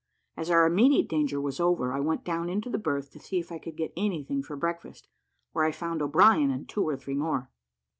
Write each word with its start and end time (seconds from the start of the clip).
As 0.35 0.49
our 0.49 0.65
immediate 0.65 1.07
danger 1.07 1.39
was 1.39 1.59
over, 1.59 1.93
I 1.93 1.99
went 1.99 2.23
down 2.23 2.49
into 2.49 2.71
the 2.71 2.79
berth 2.79 3.11
to 3.11 3.19
see 3.19 3.37
if 3.37 3.51
I 3.51 3.59
could 3.59 3.75
get 3.75 3.93
anything 3.95 4.41
for 4.41 4.55
breakfast, 4.55 5.07
where 5.51 5.63
I 5.63 5.71
found 5.71 6.01
O'Brien 6.01 6.49
and 6.49 6.67
two 6.67 6.87
or 6.89 6.97
three 6.97 7.13
more. 7.13 7.51